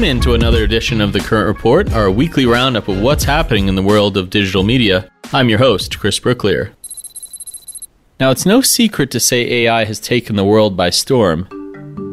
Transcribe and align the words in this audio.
Welcome 0.00 0.16
into 0.16 0.32
another 0.32 0.64
edition 0.64 1.02
of 1.02 1.12
the 1.12 1.20
Current 1.20 1.46
Report, 1.46 1.92
our 1.92 2.10
weekly 2.10 2.46
roundup 2.46 2.88
of 2.88 3.02
what's 3.02 3.24
happening 3.24 3.68
in 3.68 3.74
the 3.74 3.82
world 3.82 4.16
of 4.16 4.30
digital 4.30 4.62
media. 4.62 5.10
I'm 5.30 5.50
your 5.50 5.58
host, 5.58 5.98
Chris 5.98 6.18
Brooklier. 6.18 6.72
Now, 8.18 8.30
it's 8.30 8.46
no 8.46 8.62
secret 8.62 9.10
to 9.10 9.20
say 9.20 9.66
AI 9.66 9.84
has 9.84 10.00
taken 10.00 10.36
the 10.36 10.44
world 10.44 10.74
by 10.74 10.88
storm. 10.88 11.46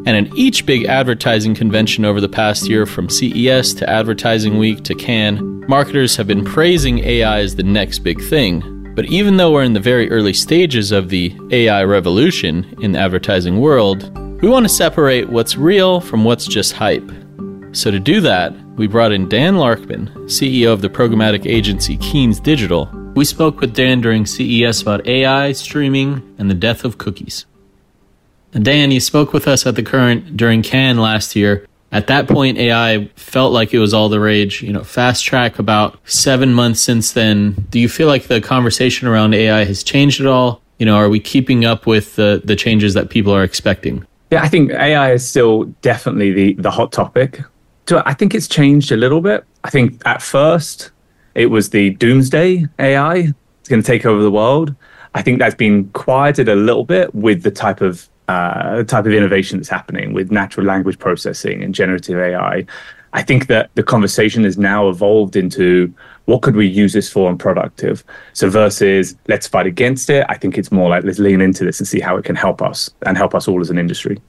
And 0.04 0.10
in 0.10 0.36
each 0.36 0.66
big 0.66 0.84
advertising 0.84 1.54
convention 1.54 2.04
over 2.04 2.20
the 2.20 2.28
past 2.28 2.68
year, 2.68 2.84
from 2.84 3.08
CES 3.08 3.72
to 3.76 3.88
Advertising 3.88 4.58
Week 4.58 4.84
to 4.84 4.94
Cannes, 4.94 5.66
marketers 5.66 6.14
have 6.16 6.26
been 6.26 6.44
praising 6.44 6.98
AI 6.98 7.40
as 7.40 7.56
the 7.56 7.62
next 7.62 8.00
big 8.00 8.20
thing. 8.20 8.92
But 8.94 9.06
even 9.06 9.38
though 9.38 9.52
we're 9.52 9.64
in 9.64 9.72
the 9.72 9.80
very 9.80 10.10
early 10.10 10.34
stages 10.34 10.92
of 10.92 11.08
the 11.08 11.34
AI 11.52 11.84
revolution 11.84 12.76
in 12.82 12.92
the 12.92 12.98
advertising 12.98 13.58
world, 13.58 14.14
we 14.42 14.50
want 14.50 14.66
to 14.66 14.68
separate 14.68 15.30
what's 15.30 15.56
real 15.56 16.02
from 16.02 16.24
what's 16.24 16.46
just 16.46 16.74
hype. 16.74 17.10
So, 17.72 17.90
to 17.90 18.00
do 18.00 18.20
that, 18.22 18.54
we 18.76 18.86
brought 18.86 19.12
in 19.12 19.28
Dan 19.28 19.54
Larkman, 19.54 20.08
CEO 20.24 20.72
of 20.72 20.80
the 20.80 20.88
programmatic 20.88 21.44
agency 21.44 21.98
Keynes 21.98 22.40
Digital. 22.40 22.86
We 23.14 23.24
spoke 23.26 23.60
with 23.60 23.74
Dan 23.74 24.00
during 24.00 24.24
CES 24.24 24.80
about 24.80 25.06
AI, 25.06 25.52
streaming, 25.52 26.34
and 26.38 26.48
the 26.50 26.54
death 26.54 26.84
of 26.84 26.96
cookies. 26.96 27.44
Dan, 28.52 28.90
you 28.90 29.00
spoke 29.00 29.34
with 29.34 29.46
us 29.46 29.66
at 29.66 29.74
the 29.74 29.82
current 29.82 30.36
during 30.36 30.62
Cannes 30.62 30.98
last 30.98 31.36
year. 31.36 31.66
At 31.92 32.06
that 32.06 32.26
point, 32.26 32.56
AI 32.58 33.10
felt 33.16 33.52
like 33.52 33.74
it 33.74 33.78
was 33.78 33.92
all 33.92 34.08
the 34.08 34.20
rage. 34.20 34.62
You 34.62 34.72
know, 34.72 34.84
fast 34.84 35.24
track 35.24 35.58
about 35.58 35.98
seven 36.04 36.54
months 36.54 36.80
since 36.80 37.12
then. 37.12 37.66
Do 37.70 37.78
you 37.78 37.88
feel 37.88 38.08
like 38.08 38.28
the 38.28 38.40
conversation 38.40 39.08
around 39.08 39.34
AI 39.34 39.64
has 39.64 39.82
changed 39.82 40.20
at 40.20 40.26
all? 40.26 40.62
You 40.78 40.86
know, 40.86 40.96
are 40.96 41.08
we 41.08 41.20
keeping 41.20 41.64
up 41.64 41.86
with 41.86 42.16
the, 42.16 42.40
the 42.44 42.56
changes 42.56 42.94
that 42.94 43.10
people 43.10 43.34
are 43.34 43.44
expecting? 43.44 44.06
Yeah, 44.30 44.42
I 44.42 44.48
think 44.48 44.70
AI 44.70 45.12
is 45.12 45.28
still 45.28 45.64
definitely 45.82 46.32
the, 46.32 46.54
the 46.54 46.70
hot 46.70 46.92
topic. 46.92 47.42
So 47.88 48.02
I 48.04 48.12
think 48.12 48.34
it's 48.34 48.46
changed 48.46 48.92
a 48.92 48.98
little 48.98 49.22
bit. 49.22 49.46
I 49.64 49.70
think 49.70 50.02
at 50.04 50.20
first 50.20 50.90
it 51.34 51.46
was 51.46 51.70
the 51.70 51.90
doomsday 51.94 52.66
AI. 52.78 53.16
It's 53.60 53.68
going 53.70 53.80
to 53.80 53.86
take 53.86 54.04
over 54.04 54.22
the 54.22 54.30
world. 54.30 54.74
I 55.14 55.22
think 55.22 55.38
that's 55.38 55.54
been 55.54 55.88
quieted 55.94 56.50
a 56.50 56.54
little 56.54 56.84
bit 56.84 57.14
with 57.14 57.44
the 57.44 57.50
type 57.50 57.80
of 57.80 58.06
uh, 58.28 58.84
type 58.84 59.06
of 59.06 59.12
innovation 59.14 59.58
that's 59.58 59.70
happening 59.70 60.12
with 60.12 60.30
natural 60.30 60.66
language 60.66 60.98
processing 60.98 61.62
and 61.62 61.74
generative 61.74 62.18
AI. 62.18 62.66
I 63.14 63.22
think 63.22 63.46
that 63.46 63.70
the 63.74 63.82
conversation 63.82 64.44
has 64.44 64.58
now 64.58 64.90
evolved 64.90 65.34
into 65.34 65.90
what 66.26 66.42
could 66.42 66.56
we 66.56 66.66
use 66.66 66.92
this 66.92 67.10
for 67.10 67.30
and 67.30 67.40
productive. 67.40 68.04
So 68.34 68.50
versus 68.50 69.16
let's 69.28 69.46
fight 69.46 69.64
against 69.66 70.10
it, 70.10 70.26
I 70.28 70.34
think 70.34 70.58
it's 70.58 70.70
more 70.70 70.90
like 70.90 71.04
let's 71.04 71.18
lean 71.18 71.40
into 71.40 71.64
this 71.64 71.80
and 71.80 71.88
see 71.88 72.00
how 72.00 72.18
it 72.18 72.26
can 72.26 72.36
help 72.36 72.60
us 72.60 72.90
and 73.06 73.16
help 73.16 73.34
us 73.34 73.48
all 73.48 73.62
as 73.62 73.70
an 73.70 73.78
industry. 73.78 74.20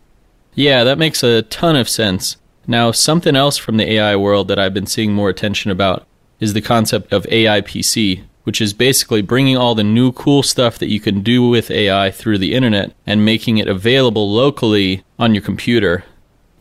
Yeah, 0.54 0.86
that 0.86 0.98
makes 0.98 1.24
a 1.24 1.42
ton 1.42 1.76
of 1.76 1.90
sense. 1.90 2.38
Now, 2.68 2.92
something 2.92 3.36
else 3.36 3.58
from 3.58 3.78
the 3.78 3.92
AI 3.94 4.16
world 4.16 4.48
that 4.48 4.60
I've 4.60 4.74
been 4.74 4.86
seeing 4.86 5.14
more 5.14 5.30
attention 5.30 5.72
about 5.72 6.06
is 6.40 6.54
the 6.54 6.62
concept 6.62 7.12
of 7.12 7.26
AI 7.28 7.62
PC, 7.62 8.24
which 8.44 8.62
is 8.62 8.74
basically 8.74 9.22
bringing 9.22 9.58
all 9.58 9.76
the 9.76 9.84
new 9.84 10.12
cool 10.12 10.44
stuff 10.44 10.78
that 10.80 10.90
you 10.90 11.00
can 11.00 11.22
do 11.22 11.48
with 11.48 11.72
AI 11.72 12.12
through 12.12 12.38
the 12.38 12.54
internet 12.54 12.94
and 13.06 13.26
making 13.26 13.58
it 13.58 13.68
available 13.68 14.32
locally 14.32 15.04
on 15.18 15.34
your 15.36 15.44
computer. 15.44 16.04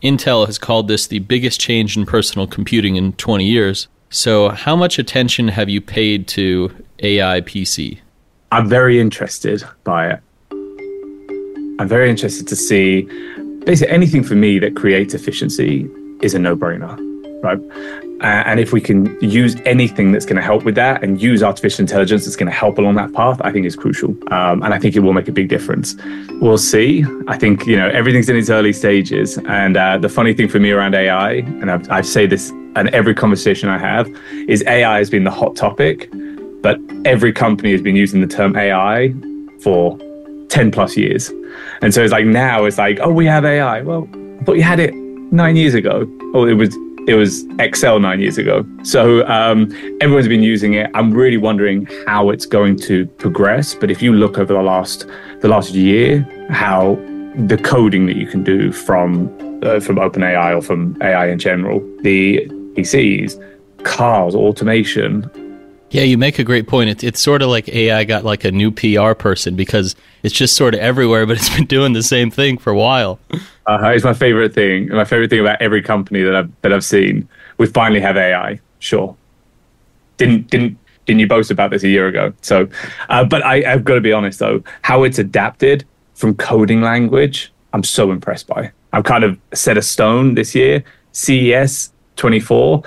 Intel 0.03 0.45
has 0.45 0.57
called 0.57 0.87
this 0.87 1.07
the 1.07 1.19
biggest 1.19 1.59
change 1.59 1.97
in 1.97 2.05
personal 2.05 2.47
computing 2.47 2.95
in 2.95 3.13
20 3.13 3.45
years. 3.45 3.87
So, 4.09 4.49
how 4.49 4.75
much 4.75 4.97
attention 4.97 5.49
have 5.49 5.69
you 5.69 5.81
paid 5.81 6.27
to 6.29 6.71
AI 6.99 7.41
PC? 7.41 7.99
I'm 8.51 8.67
very 8.67 8.99
interested 8.99 9.63
by 9.83 10.09
it. 10.09 10.19
I'm 11.79 11.87
very 11.87 12.09
interested 12.09 12.47
to 12.47 12.55
see 12.55 13.07
basically 13.69 13.93
anything 13.93 14.23
for 14.23 14.33
me 14.33 14.57
that 14.57 14.75
creates 14.75 15.13
efficiency 15.13 15.87
is 16.23 16.33
a 16.33 16.39
no 16.39 16.55
brainer, 16.55 16.97
right? 17.43 17.59
Uh, 18.19 18.41
and 18.49 18.59
if 18.59 18.73
we 18.73 18.81
can 18.81 19.15
use 19.21 19.55
anything 19.63 20.11
that's 20.11 20.25
going 20.25 20.35
to 20.35 20.41
help 20.41 20.63
with 20.63 20.73
that 20.73 21.03
and 21.03 21.21
use 21.21 21.43
artificial 21.43 21.83
intelligence 21.83 22.25
that's 22.25 22.35
going 22.35 22.51
to 22.51 22.57
help 22.63 22.79
along 22.79 22.95
that 22.95 23.13
path, 23.13 23.39
I 23.43 23.51
think 23.51 23.67
is 23.67 23.75
crucial. 23.75 24.09
Um, 24.33 24.63
and 24.63 24.73
I 24.73 24.79
think 24.79 24.95
it 24.95 25.01
will 25.01 25.13
make 25.13 25.27
a 25.27 25.31
big 25.31 25.49
difference. 25.49 25.95
We'll 26.41 26.57
see. 26.57 27.05
I 27.27 27.37
think, 27.37 27.67
you 27.67 27.77
know, 27.77 27.89
everything's 27.89 28.27
in 28.27 28.35
its 28.37 28.49
early 28.49 28.73
stages. 28.73 29.37
And 29.45 29.77
uh, 29.77 29.99
the 29.99 30.09
funny 30.09 30.33
thing 30.33 30.47
for 30.47 30.59
me 30.59 30.71
around 30.71 30.95
AI, 30.95 31.33
and 31.61 31.69
I've, 31.69 31.87
I 31.91 32.01
say 32.01 32.25
this 32.25 32.49
in 32.49 32.91
every 32.91 33.13
conversation 33.13 33.69
I 33.69 33.77
have, 33.77 34.09
is 34.47 34.63
AI 34.65 34.97
has 34.97 35.11
been 35.11 35.25
the 35.25 35.31
hot 35.41 35.55
topic, 35.55 36.09
but 36.63 36.79
every 37.05 37.31
company 37.31 37.71
has 37.71 37.83
been 37.83 37.95
using 37.95 38.19
the 38.19 38.27
term 38.27 38.55
AI 38.55 39.13
for 39.61 39.95
10 40.49 40.71
plus 40.71 40.97
years. 40.97 41.31
And 41.81 41.93
so 41.93 42.03
it's 42.03 42.11
like 42.11 42.25
now 42.25 42.65
it's 42.65 42.77
like, 42.77 42.99
oh, 43.01 43.11
we 43.11 43.25
have 43.25 43.45
AI. 43.45 43.81
Well, 43.81 44.07
I 44.41 44.43
thought 44.43 44.57
you 44.57 44.63
had 44.63 44.79
it 44.79 44.93
nine 44.93 45.55
years 45.55 45.73
ago. 45.73 46.05
Oh, 46.33 46.45
it 46.45 46.53
was 46.53 46.75
it 47.07 47.15
was 47.15 47.43
Excel 47.57 47.99
nine 47.99 48.19
years 48.19 48.37
ago. 48.37 48.63
So 48.83 49.25
um, 49.27 49.71
everyone's 49.99 50.27
been 50.27 50.43
using 50.43 50.73
it. 50.75 50.91
I'm 50.93 51.11
really 51.11 51.37
wondering 51.37 51.87
how 52.05 52.29
it's 52.29 52.45
going 52.45 52.77
to 52.81 53.07
progress. 53.17 53.73
But 53.73 53.89
if 53.89 54.01
you 54.01 54.13
look 54.13 54.37
over 54.37 54.53
the 54.53 54.61
last 54.61 55.07
the 55.41 55.47
last 55.47 55.71
year, 55.71 56.21
how 56.49 56.95
the 57.35 57.57
coding 57.57 58.05
that 58.07 58.15
you 58.15 58.27
can 58.27 58.43
do 58.43 58.71
from 58.71 59.27
uh, 59.63 59.79
from 59.79 59.95
OpenAI 59.95 60.55
or 60.55 60.61
from 60.61 60.97
AI 61.01 61.27
in 61.27 61.39
general, 61.39 61.79
the 62.01 62.45
PCs, 62.75 63.41
cars, 63.83 64.35
automation, 64.35 65.29
yeah, 65.91 66.03
you 66.03 66.17
make 66.17 66.39
a 66.39 66.43
great 66.43 66.67
point. 66.67 66.89
It's, 66.89 67.03
it's 67.03 67.19
sort 67.19 67.41
of 67.41 67.49
like 67.49 67.67
AI 67.69 68.03
got 68.03 68.23
like 68.23 68.43
a 68.43 68.51
new 68.51 68.71
PR 68.71 69.13
person 69.13 69.55
because 69.55 69.95
it's 70.23 70.33
just 70.33 70.55
sort 70.55 70.73
of 70.73 70.79
everywhere, 70.79 71.25
but 71.25 71.37
it's 71.37 71.55
been 71.55 71.65
doing 71.65 71.93
the 71.93 72.03
same 72.03 72.29
thing 72.31 72.57
for 72.57 72.71
a 72.71 72.77
while. 72.77 73.19
Uh, 73.67 73.91
it's 73.93 74.03
my 74.03 74.13
favorite 74.13 74.53
thing. 74.53 74.89
My 74.89 75.05
favorite 75.05 75.29
thing 75.29 75.39
about 75.39 75.61
every 75.61 75.81
company 75.81 76.23
that 76.23 76.35
I've 76.35 76.61
that 76.61 76.73
I've 76.73 76.85
seen. 76.85 77.27
We 77.57 77.67
finally 77.67 78.01
have 78.01 78.17
AI. 78.17 78.59
Sure. 78.79 79.15
Didn't 80.17 80.49
didn't 80.49 80.77
didn't 81.05 81.19
you 81.19 81.27
boast 81.27 81.49
about 81.49 81.71
this 81.71 81.83
a 81.83 81.87
year 81.87 82.07
ago? 82.07 82.33
So, 82.41 82.67
uh, 83.09 83.23
but 83.23 83.43
I, 83.43 83.71
I've 83.71 83.83
got 83.83 83.95
to 83.95 84.01
be 84.01 84.13
honest 84.13 84.39
though, 84.39 84.63
how 84.83 85.03
it's 85.03 85.17
adapted 85.17 85.85
from 86.13 86.35
coding 86.35 86.81
language, 86.81 87.51
I'm 87.73 87.83
so 87.83 88.11
impressed 88.11 88.45
by. 88.45 88.71
I've 88.93 89.05
kind 89.05 89.23
of 89.23 89.39
set 89.53 89.77
a 89.77 89.81
stone 89.81 90.35
this 90.35 90.53
year. 90.53 90.83
CES 91.13 91.91
24 92.17 92.83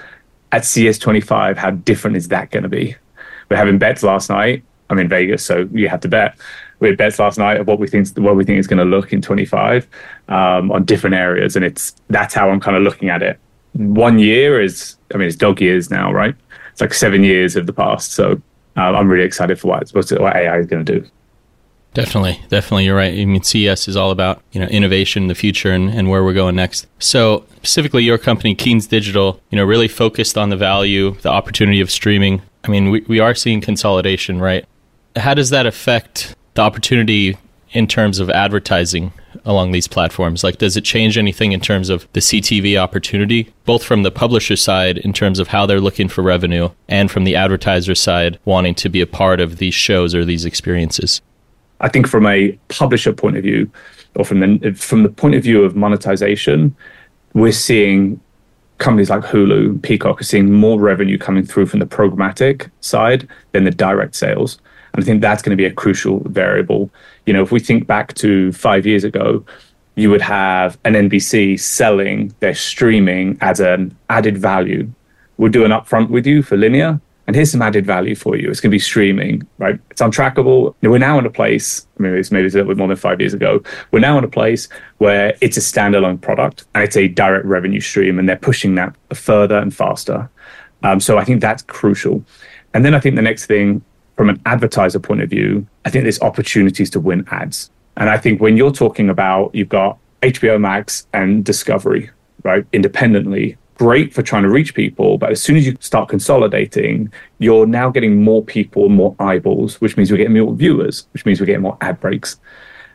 at 0.53 0.65
CES 0.65 0.99
25, 0.99 1.57
how 1.59 1.71
different 1.71 2.17
is 2.17 2.29
that 2.29 2.51
going 2.51 2.63
to 2.63 2.69
be? 2.69 2.95
We're 3.49 3.57
having 3.57 3.79
bets 3.79 4.03
last 4.03 4.31
night. 4.31 4.63
I'm 4.91 4.99
in 4.99 5.09
Vegas, 5.09 5.45
so 5.45 5.69
you 5.73 5.89
have 5.89 6.01
to 6.01 6.09
bet. 6.09 6.37
We 6.79 6.89
had 6.89 6.99
bets 6.99 7.19
last 7.19 7.39
night 7.39 7.59
of 7.59 7.67
what 7.67 7.79
we 7.79 7.87
think 7.87 8.09
what 8.19 8.37
we 8.37 8.45
think 8.45 8.59
is 8.59 8.67
going 8.67 8.79
to 8.79 8.85
look 8.85 9.13
in 9.13 9.23
25 9.23 9.89
um, 10.29 10.71
on 10.71 10.85
different 10.85 11.15
areas, 11.15 11.57
and 11.57 11.65
it's 11.65 11.95
that's 12.09 12.35
how 12.35 12.51
I'm 12.51 12.61
kind 12.61 12.77
of 12.77 12.83
looking 12.83 13.09
at 13.09 13.23
it. 13.23 13.39
One 13.73 14.19
year 14.19 14.61
is, 14.61 14.97
I 15.15 15.17
mean, 15.17 15.29
it's 15.29 15.37
dog 15.37 15.61
years 15.63 15.91
now, 15.91 16.13
right? 16.13 16.35
It's 16.73 16.81
like 16.81 16.93
seven 16.93 17.25
years 17.25 17.57
of 17.57 17.67
the 17.67 17.73
past. 17.73 18.13
So 18.13 18.33
uh, 18.77 18.81
I'm 18.81 19.09
really 19.09 19.25
excited 19.25 19.59
for 19.59 19.69
what, 19.69 19.91
what 19.93 20.37
AI 20.37 20.59
is 20.59 20.67
going 20.67 20.85
to 20.85 21.01
do. 21.01 21.09
Definitely, 21.95 22.41
definitely, 22.49 22.87
you're 22.87 22.97
right. 22.97 23.13
I 23.13 23.25
mean, 23.25 23.43
CES 23.43 23.87
is 23.87 23.97
all 23.97 24.11
about 24.11 24.43
you 24.53 24.61
know 24.61 24.67
innovation, 24.67 25.29
the 25.29 25.35
future, 25.35 25.73
and, 25.73 25.91
and 25.91 26.11
where 26.11 26.25
we're 26.25 26.35
going 26.35 26.57
next. 26.57 26.87
So, 26.99 27.45
specifically, 27.63 28.03
your 28.03 28.19
company, 28.19 28.57
Keynes 28.57 28.89
Digital, 28.89 29.41
you 29.51 29.57
know, 29.57 29.65
really 29.65 29.87
focused 29.87 30.37
on 30.37 30.51
the 30.51 30.57
value, 30.57 31.13
the 31.21 31.29
opportunity 31.29 31.81
of 31.81 31.93
streaming. 31.93 32.43
I 32.65 32.69
mean, 32.69 32.91
we, 32.91 33.03
we 33.03 33.21
are 33.21 33.37
seeing 33.37 33.61
consolidation, 33.61 34.41
right? 34.41 34.65
How 35.15 35.33
does 35.35 35.51
that 35.51 35.65
affect 35.65 36.35
the 36.55 36.63
opportunity 36.63 37.37
in 37.71 37.87
terms 37.87 38.19
of 38.19 38.31
advertising 38.31 39.13
along 39.45 39.71
these 39.71 39.87
platforms? 39.87 40.43
Like, 40.43 40.59
does 40.59 40.77
it 40.77 40.85
change 40.85 41.17
anything 41.17 41.53
in 41.53 41.61
terms 41.61 41.89
of 41.89 42.09
the 42.15 42.21
CTV 42.21 42.77
opportunity, 42.77 43.53
both 43.65 43.85
from 43.85 44.03
the 44.03 44.11
publisher 44.11 44.57
side 44.57 44.99
in 44.99 45.13
terms 45.13 45.39
of 45.39 45.49
how 45.49 45.65
they're 45.65 45.81
looking 45.81 46.09
for 46.09 46.23
revenue, 46.23 46.69
and 46.89 47.13
from 47.13 47.23
the 47.23 47.37
advertiser 47.37 47.95
side 47.95 48.41
wanting 48.45 48.75
to 48.75 48.89
be 48.89 49.01
a 49.01 49.07
part 49.07 49.39
of 49.39 49.59
these 49.59 49.75
shows 49.75 50.17
or 50.17 50.25
these 50.25 50.45
experiences? 50.45 51.23
I 51.81 51.89
think 51.89 52.09
from 52.09 52.27
a 52.27 52.59
publisher 52.69 53.13
point 53.13 53.37
of 53.37 53.45
view, 53.45 53.71
or 54.17 54.25
from 54.25 54.41
the 54.41 54.73
from 54.75 55.05
the 55.05 55.09
point 55.09 55.35
of 55.37 55.43
view 55.43 55.65
of 55.65 55.75
monetization, 55.75 56.77
we're 57.35 57.53
seeing 57.53 58.21
companies 58.79 59.11
like 59.11 59.23
Hulu, 59.23 59.81
Peacock 59.83 60.21
are 60.21 60.25
seeing 60.25 60.53
more 60.53 60.79
revenue 60.79 61.17
coming 61.17 61.45
through 61.45 61.67
from 61.67 61.81
the 61.81 61.87
programmatic 61.87 62.71
side 62.81 63.29
than 63.53 63.65
the 63.65 63.71
direct 63.71 64.15
sales. 64.15 64.59
And 64.93 65.03
I 65.03 65.07
think 65.07 65.23
that's 65.23 65.43
going 65.43 65.57
to 65.57 65.61
be 65.61 65.65
a 65.65 65.73
crucial 65.73 66.21
variable. 66.21 66.91
You 67.25 67.33
know, 67.33 67.43
if 67.43 67.53
we 67.53 67.61
think 67.61 67.87
back 67.87 68.13
to 68.15 68.53
five 68.53 68.85
years 68.85 69.05
ago, 69.05 69.45
you 69.95 70.11
would 70.11 70.23
have 70.23 70.79
an 70.85 70.95
NBC 70.95 71.61
selling 71.61 72.35
their 72.41 72.55
streaming 72.55 73.39
as 73.41 73.61
an 73.61 73.97
added 74.11 74.37
value. 74.39 74.91
We'll 75.37 75.53
do 75.53 75.65
an 75.65 75.71
upfront 75.71 76.09
with 76.09 76.27
you 76.27 76.43
for 76.43 76.57
linear, 76.57 77.01
and 77.27 77.37
here's 77.37 77.53
some 77.53 77.63
added 77.63 77.87
value 77.87 78.15
for 78.15 78.37
you. 78.37 78.51
It's 78.51 78.61
going 78.61 78.71
to 78.71 78.75
be 78.75 78.81
streaming, 78.81 79.47
right? 79.59 79.79
It's 79.91 80.03
untrackable. 80.03 80.75
We're 80.83 80.99
now 80.99 81.19
in 81.19 81.27
a 81.27 81.31
place, 81.31 81.87
I 81.99 82.03
mean, 82.03 82.15
it's 82.15 82.33
maybe 82.33 82.47
it's 82.47 82.55
a 82.55 82.59
little 82.59 82.71
bit 82.71 82.79
more 82.79 82.89
than 82.89 82.97
five 82.97 83.21
years 83.21 83.33
ago. 83.33 83.63
We're 83.93 84.01
now 84.01 84.19
in 84.19 84.25
a 84.25 84.29
place 84.29 84.69
where 84.99 85.37
it's 85.41 85.57
a 85.57 85.61
standalone 85.61 86.21
product 86.21 86.65
and 86.75 86.83
it's 86.83 86.97
a 86.97 87.09
direct 87.09 87.45
revenue 87.45 87.81
stream, 87.81 88.19
and 88.19 88.29
they're 88.29 88.37
pushing 88.37 88.75
that 88.75 88.95
further 89.15 89.59
and 89.59 89.75
faster. 89.75 90.29
Um, 90.83 90.99
so 90.99 91.17
I 91.17 91.25
think 91.25 91.41
that's 91.41 91.63
crucial. 91.63 92.25
And 92.75 92.85
then 92.85 92.95
I 92.95 93.01
think 93.01 93.15
the 93.15 93.23
next 93.23 93.47
thing, 93.47 93.85
from 94.17 94.29
an 94.29 94.41
advertiser 94.47 94.99
point 94.99 95.23
of 95.23 95.31
view, 95.31 95.67
I 95.85 95.91
think 95.91 96.05
there's 96.05 96.21
opportunities 96.21 96.91
to 96.91 97.01
win 97.01 97.27
ads. 97.31 97.71
And 97.97 98.11
I 98.11 98.19
think 98.19 98.41
when 98.41 98.57
you're 98.57 98.73
talking 98.73 99.09
about, 99.09 99.55
you've 99.55 99.69
got 99.69 99.99
HBO 100.23 100.61
Max 100.61 101.07
and 101.13 101.45
Discovery, 101.45 102.11
right, 102.43 102.67
independently 102.73 103.57
great 103.83 104.15
for 104.15 104.23
trying 104.23 104.45
to 104.45 104.49
reach 104.49 104.77
people, 104.77 105.19
but 105.19 105.33
as 105.33 105.43
soon 105.43 105.57
as 105.57 105.67
you 105.67 105.77
start 105.81 106.09
consolidating, 106.09 107.13
you're 107.41 107.67
now 107.67 107.91
getting 107.91 108.23
more 108.23 108.41
people, 108.45 108.89
more 108.89 109.13
eyeballs, 109.19 109.81
which 109.81 109.97
means 109.97 110.09
we're 110.09 110.19
getting 110.19 110.39
more 110.39 110.55
viewers, 110.55 111.09
which 111.13 111.27
means 111.27 111.41
we're 111.41 111.47
getting 111.47 111.63
more 111.63 111.77
ad 111.81 111.99
breaks. 111.99 112.39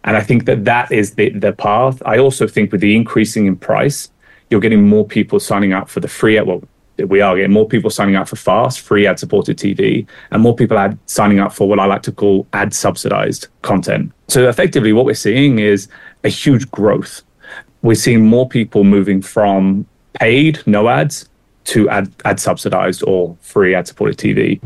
And 0.05 0.15
I 0.15 0.21
think 0.21 0.45
that 0.45 0.63
that 0.63 0.89
is 0.89 1.15
the, 1.15 1.27
the 1.31 1.51
path. 1.51 2.01
I 2.05 2.19
also 2.19 2.47
think 2.47 2.71
with 2.71 2.79
the 2.79 2.95
increasing 2.95 3.47
in 3.47 3.57
price, 3.57 4.09
you're 4.49 4.61
getting 4.61 4.87
more 4.87 5.05
people 5.05 5.41
signing 5.41 5.73
up 5.73 5.89
for 5.89 5.99
the 5.99 6.07
free, 6.07 6.39
well, 6.39 6.63
we 6.97 7.19
are 7.19 7.35
getting 7.35 7.51
more 7.51 7.67
people 7.67 7.89
signing 7.89 8.15
up 8.15 8.29
for 8.29 8.37
fast, 8.37 8.79
free 8.79 9.05
ad 9.05 9.19
supported 9.19 9.57
TV, 9.57 10.07
and 10.31 10.41
more 10.41 10.55
people 10.55 10.77
ad 10.77 10.97
signing 11.05 11.39
up 11.39 11.51
for 11.51 11.67
what 11.67 11.81
I 11.81 11.85
like 11.85 12.03
to 12.03 12.13
call 12.13 12.47
ad 12.53 12.73
subsidized 12.73 13.47
content. 13.61 14.13
So 14.29 14.47
effectively, 14.47 14.93
what 14.93 15.03
we're 15.03 15.15
seeing 15.15 15.59
is 15.59 15.89
a 16.23 16.29
huge 16.29 16.71
growth. 16.71 17.23
We're 17.81 17.95
seeing 17.95 18.25
more 18.25 18.47
people 18.47 18.85
moving 18.85 19.21
from 19.21 19.85
paid, 20.13 20.61
no 20.65 20.89
ads, 20.89 21.29
to 21.65 21.89
ad, 21.89 22.11
ad 22.25 22.39
subsidized 22.39 23.03
or 23.05 23.37
free 23.41 23.75
ad 23.75 23.87
supported 23.87 24.17
TV. 24.17 24.61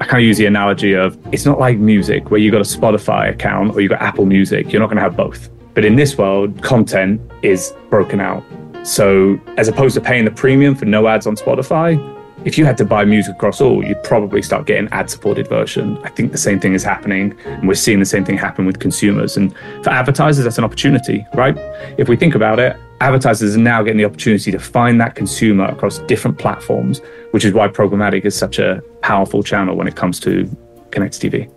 I 0.00 0.04
kind 0.04 0.22
of 0.22 0.26
use 0.26 0.36
the 0.36 0.46
analogy 0.46 0.92
of 0.92 1.18
it's 1.32 1.46
not 1.46 1.58
like 1.58 1.78
music 1.78 2.30
where 2.30 2.38
you 2.38 2.50
got 2.50 2.60
a 2.60 2.64
Spotify 2.64 3.30
account 3.30 3.74
or 3.74 3.80
you 3.80 3.88
got 3.88 4.02
Apple 4.02 4.26
Music. 4.26 4.70
You're 4.70 4.80
not 4.80 4.88
going 4.88 4.98
to 4.98 5.02
have 5.02 5.16
both. 5.16 5.48
But 5.72 5.84
in 5.84 5.96
this 5.96 6.18
world, 6.18 6.62
content 6.62 7.20
is 7.42 7.74
broken 7.88 8.20
out. 8.20 8.44
So 8.82 9.40
as 9.56 9.68
opposed 9.68 9.94
to 9.94 10.00
paying 10.00 10.24
the 10.26 10.30
premium 10.30 10.74
for 10.74 10.84
no 10.84 11.08
ads 11.08 11.26
on 11.26 11.36
Spotify, 11.36 11.96
if 12.46 12.56
you 12.56 12.64
had 12.64 12.78
to 12.78 12.84
buy 12.84 13.04
music 13.04 13.34
across 13.34 13.60
all, 13.60 13.84
you'd 13.84 14.02
probably 14.04 14.40
start 14.40 14.66
getting 14.66 14.88
ad 14.92 15.10
supported 15.10 15.48
version. 15.48 15.98
I 16.04 16.10
think 16.10 16.30
the 16.30 16.38
same 16.38 16.60
thing 16.60 16.74
is 16.74 16.84
happening, 16.84 17.36
and 17.44 17.66
we're 17.66 17.74
seeing 17.74 17.98
the 17.98 18.06
same 18.06 18.24
thing 18.24 18.38
happen 18.38 18.64
with 18.64 18.78
consumers. 18.78 19.36
And 19.36 19.52
for 19.82 19.90
advertisers, 19.90 20.44
that's 20.44 20.56
an 20.56 20.62
opportunity, 20.62 21.26
right? 21.34 21.56
If 21.98 22.08
we 22.08 22.16
think 22.16 22.36
about 22.36 22.60
it, 22.60 22.76
advertisers 23.00 23.56
are 23.56 23.58
now 23.58 23.82
getting 23.82 23.98
the 23.98 24.04
opportunity 24.04 24.52
to 24.52 24.60
find 24.60 25.00
that 25.00 25.16
consumer 25.16 25.64
across 25.64 25.98
different 26.06 26.38
platforms, 26.38 27.00
which 27.32 27.44
is 27.44 27.52
why 27.52 27.66
programmatic 27.66 28.24
is 28.24 28.36
such 28.36 28.60
a 28.60 28.80
powerful 29.02 29.42
channel 29.42 29.76
when 29.76 29.88
it 29.88 29.96
comes 29.96 30.20
to 30.20 30.48
connected 30.92 31.32
TV. 31.32 31.55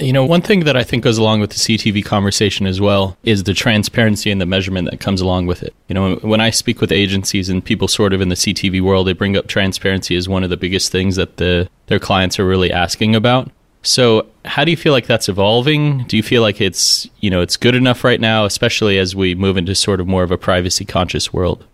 You 0.00 0.12
know, 0.12 0.24
one 0.24 0.42
thing 0.42 0.60
that 0.60 0.76
I 0.76 0.84
think 0.84 1.02
goes 1.02 1.18
along 1.18 1.40
with 1.40 1.50
the 1.50 1.56
CTV 1.56 2.04
conversation 2.04 2.66
as 2.66 2.80
well 2.80 3.16
is 3.24 3.42
the 3.42 3.54
transparency 3.54 4.30
and 4.30 4.40
the 4.40 4.46
measurement 4.46 4.88
that 4.90 5.00
comes 5.00 5.20
along 5.20 5.46
with 5.46 5.64
it. 5.64 5.74
You 5.88 5.94
know, 5.94 6.16
when 6.16 6.40
I 6.40 6.50
speak 6.50 6.80
with 6.80 6.92
agencies 6.92 7.48
and 7.48 7.64
people 7.64 7.88
sort 7.88 8.12
of 8.12 8.20
in 8.20 8.28
the 8.28 8.36
CTV 8.36 8.80
world, 8.80 9.08
they 9.08 9.12
bring 9.12 9.36
up 9.36 9.48
transparency 9.48 10.14
as 10.14 10.28
one 10.28 10.44
of 10.44 10.50
the 10.50 10.56
biggest 10.56 10.92
things 10.92 11.16
that 11.16 11.38
the 11.38 11.68
their 11.86 11.98
clients 11.98 12.38
are 12.38 12.46
really 12.46 12.70
asking 12.70 13.16
about. 13.16 13.50
So, 13.82 14.26
how 14.44 14.64
do 14.64 14.70
you 14.70 14.76
feel 14.76 14.92
like 14.92 15.06
that's 15.06 15.28
evolving? 15.28 16.04
Do 16.04 16.16
you 16.16 16.22
feel 16.22 16.42
like 16.42 16.60
it's, 16.60 17.08
you 17.20 17.30
know, 17.30 17.40
it's 17.40 17.56
good 17.56 17.74
enough 17.74 18.04
right 18.04 18.20
now, 18.20 18.44
especially 18.44 18.98
as 18.98 19.16
we 19.16 19.34
move 19.34 19.56
into 19.56 19.74
sort 19.74 20.00
of 20.00 20.06
more 20.06 20.22
of 20.22 20.30
a 20.30 20.38
privacy 20.38 20.84
conscious 20.84 21.32
world? 21.32 21.64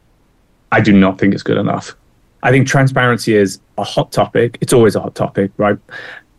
I 0.70 0.81
do 0.81 0.93
not 0.93 1.19
think 1.19 1.35
it's 1.35 1.43
good 1.43 1.56
enough. 1.56 1.94
I 2.43 2.50
think 2.50 2.69
transparency 2.69 3.35
is 3.35 3.59
a 3.79 3.85
hot 3.85 4.12
topic. 4.12 4.59
It's 4.61 4.73
always 4.73 4.97
a 4.97 5.00
hot 5.00 5.15
topic, 5.15 5.50
right? 5.56 5.79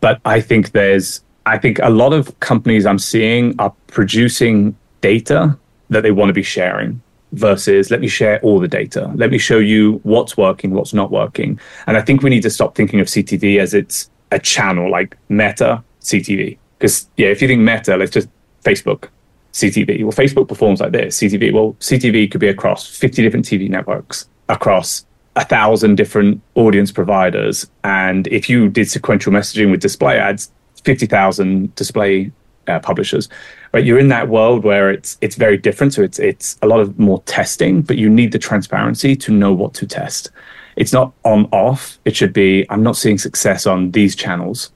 But 0.01 0.21
I 0.23 0.39
think 0.39 0.71
there's 0.71 1.21
I 1.45 1.57
think 1.57 1.79
a 1.79 1.89
lot 1.89 2.13
of 2.13 2.39
companies 2.39 2.85
I'm 2.85 2.99
seeing 2.99 3.59
are 3.59 3.73
producing 3.87 4.75
data 5.01 5.57
that 5.89 6.01
they 6.01 6.11
want 6.11 6.29
to 6.29 6.33
be 6.33 6.43
sharing 6.43 7.01
versus 7.33 7.91
let 7.91 8.01
me 8.01 8.07
share 8.07 8.39
all 8.41 8.59
the 8.59 8.67
data. 8.67 9.11
Let 9.15 9.29
me 9.29 9.37
show 9.37 9.59
you 9.59 9.99
what's 10.03 10.37
working, 10.37 10.71
what's 10.71 10.93
not 10.93 11.11
working. 11.11 11.59
And 11.87 11.97
I 11.97 12.01
think 12.01 12.23
we 12.23 12.29
need 12.29 12.43
to 12.43 12.49
stop 12.49 12.75
thinking 12.75 12.99
of 12.99 13.07
CTV 13.07 13.59
as 13.59 13.73
it's 13.73 14.09
a 14.31 14.39
channel 14.39 14.89
like 14.89 15.17
Meta 15.29 15.83
CTV. 16.01 16.57
Because, 16.77 17.07
yeah, 17.17 17.27
if 17.27 17.41
you 17.41 17.47
think 17.47 17.61
Meta, 17.61 17.97
let's 17.97 18.11
just 18.11 18.29
Facebook 18.63 19.09
CTV. 19.53 20.03
Well, 20.03 20.11
Facebook 20.11 20.47
performs 20.47 20.81
like 20.81 20.91
this 20.91 21.19
CTV. 21.19 21.53
Well, 21.53 21.73
CTV 21.79 22.31
could 22.31 22.41
be 22.41 22.47
across 22.47 22.87
50 22.87 23.21
different 23.21 23.45
TV 23.45 23.69
networks, 23.69 24.27
across 24.49 25.05
a 25.35 25.45
thousand 25.45 25.95
different 25.95 26.41
audience 26.55 26.91
providers. 26.91 27.69
And 27.83 28.27
if 28.27 28.49
you 28.49 28.69
did 28.69 28.89
sequential 28.89 29.31
messaging 29.33 29.71
with 29.71 29.81
display 29.81 30.17
ads, 30.17 30.51
50,000 30.85 31.73
display 31.75 32.31
uh, 32.67 32.79
publishers. 32.79 33.29
Right, 33.73 33.83
you're 33.83 33.99
in 33.99 34.07
that 34.09 34.29
world 34.29 34.63
where 34.63 34.89
it's 34.89 35.17
it's 35.21 35.35
very 35.35 35.57
different. 35.57 35.93
So 35.93 36.01
it's 36.01 36.19
it's 36.19 36.57
a 36.61 36.67
lot 36.67 36.79
of 36.79 36.97
more 36.97 37.21
testing, 37.23 37.81
but 37.81 37.97
you 37.97 38.09
need 38.09 38.31
the 38.31 38.39
transparency 38.39 39.15
to 39.17 39.33
know 39.33 39.51
what 39.53 39.73
to 39.75 39.85
test. 39.85 40.31
It's 40.75 40.93
not 40.93 41.13
on 41.23 41.45
off. 41.51 41.99
It 42.05 42.15
should 42.15 42.33
be. 42.33 42.65
I'm 42.69 42.83
not 42.83 42.97
seeing 42.97 43.17
success 43.17 43.65
on 43.65 43.91
these 43.91 44.15
channels. 44.15 44.71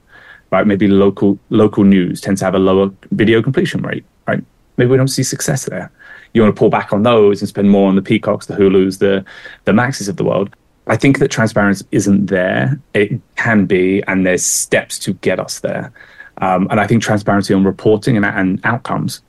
Right, 0.50 0.66
maybe 0.66 0.88
local 0.88 1.38
local 1.50 1.84
news 1.84 2.20
tends 2.20 2.40
to 2.40 2.44
have 2.44 2.54
a 2.54 2.58
lower 2.58 2.90
video 3.12 3.40
completion 3.40 3.82
rate. 3.82 4.04
Right, 4.26 4.42
maybe 4.76 4.90
we 4.90 4.96
don't 4.96 5.08
see 5.08 5.22
success 5.22 5.64
there. 5.64 5.90
You 6.34 6.42
want 6.42 6.54
to 6.54 6.58
pull 6.58 6.70
back 6.70 6.92
on 6.92 7.02
those 7.02 7.40
and 7.40 7.48
spend 7.48 7.70
more 7.70 7.88
on 7.88 7.96
the 7.96 8.02
Peacocks, 8.02 8.46
the 8.46 8.54
Hulus, 8.54 8.98
the 8.98 9.24
the 9.64 9.72
Maxes 9.72 10.08
of 10.08 10.16
the 10.16 10.24
world. 10.24 10.54
I 10.90 10.96
think 10.96 11.20
that 11.20 11.30
transparency 11.30 11.86
isn't 11.92 12.26
there. 12.26 12.80
It 12.94 13.20
can 13.36 13.64
be, 13.64 14.02
and 14.08 14.26
there's 14.26 14.44
steps 14.44 14.98
to 15.00 15.12
get 15.12 15.38
us 15.38 15.60
there. 15.60 15.92
Um, 16.38 16.66
and 16.68 16.80
I 16.80 16.86
think 16.88 17.00
transparency 17.00 17.54
on 17.54 17.62
reporting 17.62 18.16
and, 18.16 18.26
and 18.26 18.60
outcomes. 18.64 19.22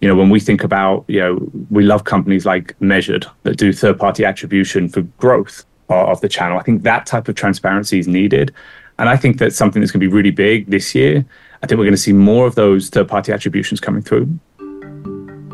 You 0.00 0.08
know, 0.08 0.14
when 0.14 0.30
we 0.30 0.40
think 0.40 0.64
about, 0.64 1.04
you 1.08 1.20
know, 1.20 1.50
we 1.68 1.82
love 1.82 2.04
companies 2.04 2.46
like 2.46 2.80
Measured 2.80 3.26
that 3.42 3.58
do 3.58 3.74
third 3.74 3.98
party 3.98 4.24
attribution 4.24 4.88
for 4.88 5.02
growth 5.18 5.66
of 5.90 6.22
the 6.22 6.30
channel. 6.30 6.58
I 6.58 6.62
think 6.62 6.82
that 6.84 7.04
type 7.04 7.28
of 7.28 7.34
transparency 7.34 7.98
is 7.98 8.08
needed. 8.08 8.54
And 8.98 9.10
I 9.10 9.18
think 9.18 9.36
that's 9.36 9.54
something 9.54 9.82
that's 9.82 9.92
going 9.92 10.00
to 10.00 10.08
be 10.08 10.12
really 10.12 10.30
big 10.30 10.70
this 10.70 10.94
year. 10.94 11.26
I 11.62 11.66
think 11.66 11.76
we're 11.76 11.84
going 11.84 11.92
to 11.92 11.98
see 11.98 12.14
more 12.14 12.46
of 12.46 12.54
those 12.54 12.88
third 12.88 13.08
party 13.08 13.32
attributions 13.32 13.80
coming 13.80 14.00
through. 14.00 14.30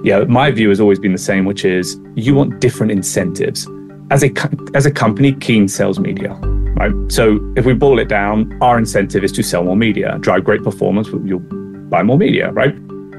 Yeah, 0.05 0.21
my 0.21 0.53
view 0.53 0.69
has 0.69 0.79
always 0.79 1.01
been 1.01 1.11
the 1.11 1.19
same, 1.19 1.45
which 1.47 1.65
is 1.65 1.99
you 2.15 2.37
want 2.37 2.61
different 2.61 2.93
incentives 2.93 3.67
as 4.11 4.25
a 4.25 4.33
as 4.75 4.87
a 4.87 4.91
company, 4.91 5.33
Keen 5.33 5.69
sells 5.69 5.99
media, 5.99 6.35
right? 6.77 6.93
So 7.13 7.39
if 7.57 7.67
we 7.67 7.75
boil 7.75 7.99
it 7.99 8.09
down, 8.09 8.57
our 8.63 8.79
incentive 8.79 9.25
is 9.25 9.33
to 9.33 9.43
sell 9.43 9.65
more 9.65 9.77
media, 9.77 10.19
drive 10.21 10.45
great 10.45 10.63
performance. 10.63 11.09
You'll 11.09 11.41
buy 11.91 12.03
more 12.03 12.19
media, 12.19 12.51
right? 12.53 12.75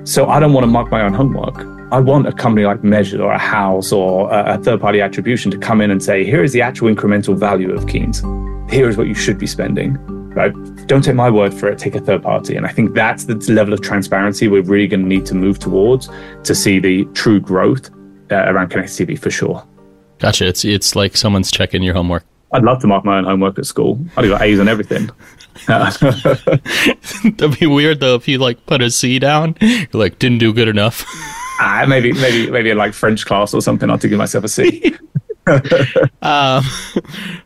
So 0.06 0.28
I 0.28 0.40
don't 0.40 0.54
want 0.54 0.64
to 0.64 0.72
mark 0.72 0.90
my 0.92 1.02
own 1.02 1.14
homework. 1.14 1.58
I 1.92 2.00
want 2.00 2.28
a 2.28 2.32
company 2.32 2.66
like 2.66 2.84
Measure 2.84 3.22
or 3.22 3.32
a 3.32 3.40
Haus 3.40 3.92
or 3.92 4.32
a, 4.32 4.60
third-party 4.60 5.02
attribution 5.02 5.50
to 5.50 5.58
come 5.58 5.82
in 5.82 5.90
and 5.90 6.04
say, 6.04 6.24
here 6.24 6.44
is 6.44 6.54
the 6.54 6.62
actual 6.62 6.94
incremental 6.94 7.36
value 7.36 7.72
of 7.72 7.88
Keynes. 7.88 8.20
Here 8.72 8.88
is 8.88 8.96
what 8.96 9.08
you 9.08 9.16
should 9.16 9.40
be 9.40 9.48
spending, 9.48 9.96
right? 10.36 10.54
Don't 10.86 11.04
take 11.04 11.16
my 11.16 11.32
word 11.32 11.52
for 11.52 11.68
it. 11.68 11.80
Take 11.80 11.96
a 11.96 12.00
third 12.00 12.22
party, 12.22 12.56
and 12.56 12.66
I 12.66 12.70
think 12.70 12.94
that's 12.94 13.26
the 13.26 13.36
level 13.52 13.74
of 13.74 13.82
transparency 13.82 14.48
we're 14.48 14.62
really 14.62 14.88
going 14.88 15.02
to 15.02 15.08
need 15.08 15.26
to 15.28 15.36
move 15.36 15.58
towards 15.58 16.10
to 16.44 16.54
see 16.54 16.80
the 16.80 17.06
true 17.16 17.40
growth 17.40 17.90
uh, 18.32 18.36
around 18.36 18.70
connected 18.70 19.08
TV 19.08 19.18
for 19.18 19.32
sure. 19.32 19.64
Gotcha. 20.20 20.48
It's 20.48 20.64
it's 20.64 20.96
like 20.96 21.18
someone's 21.18 21.52
checking 21.52 21.82
your 21.82 21.94
homework. 21.94 22.24
I'd 22.52 22.64
love 22.64 22.82
to 22.82 22.88
mark 22.88 23.06
my 23.06 23.18
own 23.18 23.26
homework 23.26 23.60
at 23.60 23.66
school. 23.66 24.00
I'd 24.18 24.26
have 24.26 24.40
got 24.40 24.42
A's 24.42 24.60
on 24.60 24.68
everything. 24.68 25.10
That'd 25.68 27.60
be 27.60 27.68
weird 27.68 28.00
though 28.00 28.16
if 28.16 28.28
you 28.28 28.38
like 28.38 28.66
put 28.66 28.82
a 28.82 28.90
C 28.90 29.20
down. 29.20 29.56
You're 29.60 29.88
like 29.94 30.20
didn't 30.20 30.40
do 30.40 30.54
good 30.54 30.68
enough. 30.68 31.06
ah, 31.60 31.86
maybe 31.88 32.12
maybe 32.14 32.50
maybe 32.50 32.70
in 32.70 32.78
like 32.78 32.94
French 32.94 33.26
class 33.26 33.54
or 33.54 33.62
something. 33.62 33.90
I 33.90 33.98
to 33.98 34.08
give 34.08 34.18
myself 34.18 34.44
a 34.44 34.48
C. 34.48 34.96
um, 36.22 36.64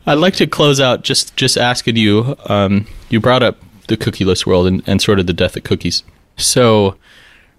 I'd 0.05 0.15
like 0.15 0.35
to 0.35 0.47
close 0.47 0.79
out 0.79 1.03
just 1.03 1.35
just 1.35 1.57
asking 1.57 1.97
you. 1.97 2.35
Um, 2.45 2.87
you 3.09 3.19
brought 3.19 3.43
up 3.43 3.57
the 3.87 3.97
cookieless 3.97 4.45
world 4.45 4.67
and, 4.67 4.83
and 4.87 5.01
sort 5.01 5.19
of 5.19 5.27
the 5.27 5.33
death 5.33 5.55
of 5.55 5.63
cookies. 5.63 6.03
So, 6.37 6.97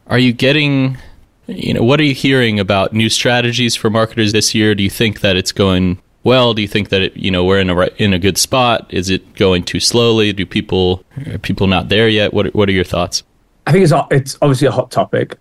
are 0.07 0.19
you 0.19 0.33
getting 0.33 0.99
you 1.47 1.75
know, 1.75 1.83
what 1.83 2.01
are 2.01 2.05
you 2.05 2.15
hearing 2.15 2.59
about 2.59 2.93
new 2.93 3.09
strategies 3.09 3.75
for 3.77 3.91
marketers 3.91 4.33
this 4.33 4.55
year? 4.55 4.75
Do 4.75 4.83
you 4.83 4.91
think 4.91 5.21
that 5.21 5.37
it's 5.37 5.53
going 5.53 6.01
well? 6.23 6.55
Do 6.55 6.63
you 6.63 6.69
think 6.69 6.89
that 6.89 7.03
it, 7.03 7.17
you 7.17 7.31
know 7.31 7.45
we're 7.45 7.61
in 7.61 7.71
a 7.71 7.81
in 7.99 8.13
a 8.13 8.19
good 8.19 8.39
spot? 8.39 8.87
Is 8.91 9.11
it 9.11 9.35
going 9.35 9.63
too 9.65 9.81
slowly? 9.81 10.33
Do 10.33 10.47
people 10.47 11.05
are 11.27 11.39
people 11.39 11.67
not 11.67 11.89
there 11.89 12.09
yet? 12.09 12.33
What 12.33 12.55
what 12.55 12.69
are 12.69 12.73
your 12.73 12.85
thoughts? 12.85 13.23
I 13.67 13.73
think 13.73 13.85
it's 13.85 13.93
it's 14.11 14.39
obviously 14.43 14.69
a 14.69 14.73
hot 14.73 14.91
topic. 14.91 15.39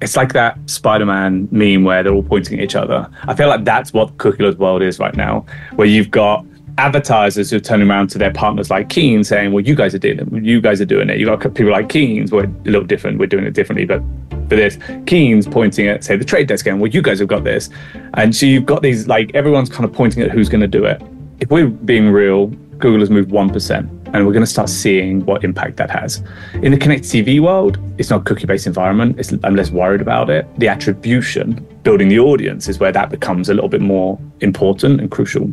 It's 0.00 0.16
like 0.16 0.32
that 0.32 0.58
Spider-Man 0.68 1.48
meme 1.52 1.84
where 1.84 2.02
they're 2.02 2.12
all 2.12 2.24
pointing 2.24 2.58
at 2.58 2.64
each 2.64 2.74
other. 2.74 3.08
I 3.22 3.34
feel 3.34 3.46
like 3.46 3.64
that's 3.64 3.92
what 3.92 4.16
cookieless 4.16 4.56
world 4.56 4.82
is 4.82 4.98
right 4.98 5.14
now, 5.14 5.46
where 5.76 5.86
you've 5.86 6.10
got 6.10 6.44
advertisers 6.78 7.50
who 7.50 7.58
are 7.58 7.60
turning 7.60 7.88
around 7.88 8.08
to 8.08 8.18
their 8.18 8.32
partners 8.32 8.70
like 8.70 8.88
Keen 8.88 9.22
saying, 9.22 9.52
"Well, 9.52 9.62
you 9.64 9.74
guys 9.74 9.94
are 9.94 9.98
doing 9.98 10.18
it. 10.18 10.44
You 10.44 10.60
guys 10.60 10.80
are 10.80 10.86
doing 10.86 11.10
it." 11.10 11.18
You 11.18 11.26
got 11.26 11.40
people 11.54 11.70
like 11.70 11.88
Keynes. 11.88 12.32
We're 12.32 12.44
a 12.44 12.52
little 12.64 12.84
different. 12.84 13.18
We're 13.18 13.26
doing 13.26 13.44
it 13.44 13.54
differently, 13.54 13.84
but 13.84 14.02
for 14.52 14.56
this. 14.56 14.78
Keen's 15.06 15.46
pointing 15.46 15.88
at, 15.88 16.04
say, 16.04 16.16
the 16.16 16.24
trade 16.24 16.46
desk 16.46 16.66
going, 16.66 16.78
well, 16.78 16.90
you 16.90 17.00
guys 17.00 17.18
have 17.20 17.28
got 17.28 17.42
this. 17.42 17.70
And 18.14 18.36
so 18.36 18.44
you've 18.44 18.66
got 18.66 18.82
these, 18.82 19.08
like, 19.08 19.34
everyone's 19.34 19.70
kind 19.70 19.84
of 19.84 19.92
pointing 19.92 20.22
at 20.22 20.30
who's 20.30 20.48
going 20.48 20.60
to 20.60 20.68
do 20.68 20.84
it. 20.84 21.00
If 21.40 21.50
we're 21.50 21.68
being 21.68 22.10
real, 22.10 22.48
Google 22.78 23.00
has 23.00 23.10
moved 23.10 23.30
1%, 23.30 23.78
and 23.78 24.26
we're 24.26 24.32
going 24.32 24.44
to 24.44 24.46
start 24.46 24.68
seeing 24.68 25.24
what 25.24 25.42
impact 25.42 25.76
that 25.78 25.90
has. 25.90 26.22
In 26.54 26.70
the 26.70 26.78
connected 26.78 27.08
TV 27.08 27.40
world, 27.40 27.78
it's 27.96 28.10
not 28.10 28.20
a 28.20 28.24
cookie 28.24 28.46
based 28.46 28.66
environment. 28.66 29.18
It's, 29.18 29.32
I'm 29.42 29.56
less 29.56 29.70
worried 29.70 30.02
about 30.02 30.28
it. 30.28 30.46
The 30.58 30.68
attribution, 30.68 31.66
building 31.82 32.08
the 32.08 32.18
audience, 32.18 32.68
is 32.68 32.78
where 32.78 32.92
that 32.92 33.08
becomes 33.08 33.48
a 33.48 33.54
little 33.54 33.70
bit 33.70 33.80
more 33.80 34.20
important 34.40 35.00
and 35.00 35.10
crucial. 35.10 35.46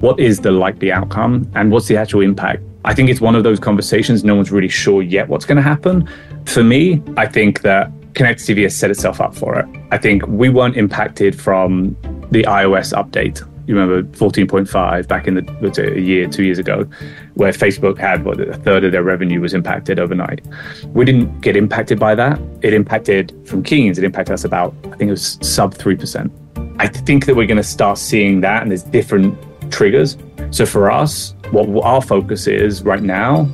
What 0.00 0.18
is 0.18 0.40
the 0.40 0.50
likely 0.50 0.90
outcome, 0.90 1.48
and 1.54 1.70
what's 1.70 1.86
the 1.86 1.96
actual 1.96 2.22
impact? 2.22 2.62
I 2.84 2.94
think 2.94 3.08
it's 3.08 3.20
one 3.20 3.34
of 3.34 3.44
those 3.44 3.60
conversations 3.60 4.24
no 4.24 4.34
one's 4.34 4.50
really 4.50 4.68
sure 4.68 5.02
yet 5.02 5.28
what's 5.28 5.46
going 5.46 5.56
to 5.56 5.62
happen. 5.62 6.08
For 6.44 6.62
me, 6.62 7.00
I 7.16 7.26
think 7.26 7.62
that 7.62 7.90
Connected 8.14 8.56
TV 8.56 8.62
has 8.62 8.76
set 8.76 8.90
itself 8.90 9.20
up 9.20 9.34
for 9.34 9.58
it. 9.58 9.66
I 9.90 9.98
think 9.98 10.26
we 10.26 10.48
weren't 10.48 10.76
impacted 10.76 11.40
from 11.40 11.96
the 12.30 12.42
iOS 12.44 12.92
update 12.94 13.42
You 13.66 13.76
remember 13.76 14.02
14.5 14.16 15.08
back 15.08 15.26
in 15.26 15.34
the 15.34 15.96
a 15.96 16.00
year, 16.00 16.28
two 16.28 16.44
years 16.44 16.58
ago, 16.58 16.86
where 17.34 17.50
Facebook 17.50 17.98
had 17.98 18.24
what 18.24 18.38
a 18.40 18.54
third 18.58 18.84
of 18.84 18.92
their 18.92 19.02
revenue 19.02 19.40
was 19.40 19.54
impacted 19.54 19.98
overnight. 19.98 20.46
We 20.88 21.04
didn't 21.04 21.40
get 21.40 21.56
impacted 21.56 21.98
by 21.98 22.14
that. 22.14 22.38
It 22.62 22.74
impacted 22.74 23.34
from 23.46 23.62
Keynes. 23.62 23.98
It 23.98 24.04
impacted 24.04 24.34
us 24.34 24.44
about 24.44 24.74
I 24.84 24.96
think 24.96 25.08
it 25.08 25.10
was 25.10 25.38
sub 25.40 25.74
three 25.74 25.96
percent. 25.96 26.32
I 26.78 26.88
think 26.88 27.26
that 27.26 27.36
we're 27.36 27.46
going 27.46 27.56
to 27.56 27.62
start 27.62 27.98
seeing 27.98 28.40
that, 28.42 28.62
and 28.62 28.70
there's 28.70 28.82
different 28.82 29.38
triggers. 29.72 30.16
So 30.50 30.66
for 30.66 30.90
us, 30.90 31.34
what 31.50 31.84
our 31.84 32.02
focus 32.02 32.46
is 32.46 32.82
right 32.82 33.02
now 33.02 33.48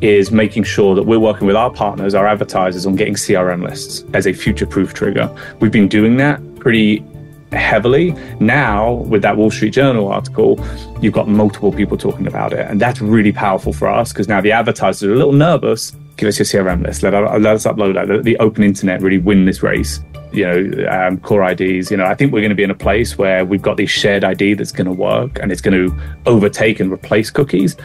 is 0.00 0.30
making 0.30 0.64
sure 0.64 0.94
that 0.94 1.02
we're 1.02 1.20
working 1.20 1.46
with 1.46 1.56
our 1.56 1.70
partners, 1.70 2.14
our 2.14 2.26
advertisers, 2.26 2.86
on 2.86 2.96
getting 2.96 3.14
CRM 3.14 3.62
lists 3.62 4.04
as 4.14 4.26
a 4.26 4.32
future 4.32 4.66
proof 4.66 4.94
trigger. 4.94 5.34
We've 5.60 5.72
been 5.72 5.88
doing 5.88 6.16
that 6.18 6.40
pretty 6.56 7.04
heavily. 7.52 8.14
Now, 8.38 8.92
with 8.92 9.22
that 9.22 9.36
Wall 9.36 9.50
Street 9.50 9.70
Journal 9.70 10.08
article, 10.08 10.64
you've 11.00 11.12
got 11.12 11.28
multiple 11.28 11.72
people 11.72 11.96
talking 11.96 12.26
about 12.26 12.52
it. 12.52 12.66
And 12.68 12.80
that's 12.80 13.00
really 13.00 13.32
powerful 13.32 13.72
for 13.72 13.88
us 13.88 14.12
because 14.12 14.28
now 14.28 14.40
the 14.40 14.52
advertisers 14.52 15.08
are 15.08 15.12
a 15.12 15.16
little 15.16 15.32
nervous. 15.32 15.92
Give 16.16 16.28
us 16.28 16.38
your 16.38 16.46
CRM 16.46 16.84
list. 16.84 17.02
Let, 17.02 17.14
let 17.14 17.54
us 17.54 17.64
upload 17.64 17.94
that. 17.94 18.08
Let 18.08 18.24
the 18.24 18.36
open 18.38 18.62
internet 18.62 19.00
really 19.00 19.18
win 19.18 19.46
this 19.46 19.62
race. 19.62 20.00
You 20.32 20.46
know, 20.46 20.88
um, 20.88 21.18
core 21.18 21.42
IDs. 21.50 21.90
You 21.90 21.96
know, 21.96 22.04
I 22.04 22.14
think 22.14 22.32
we're 22.32 22.40
going 22.40 22.50
to 22.50 22.56
be 22.56 22.62
in 22.62 22.70
a 22.70 22.74
place 22.74 23.18
where 23.18 23.44
we've 23.44 23.62
got 23.62 23.76
this 23.76 23.90
shared 23.90 24.22
ID 24.22 24.54
that's 24.54 24.70
going 24.70 24.86
to 24.86 24.92
work 24.92 25.40
and 25.40 25.50
it's 25.50 25.60
going 25.60 25.88
to 25.88 25.96
overtake 26.26 26.78
and 26.78 26.92
replace 26.92 27.30
cookies. 27.30 27.76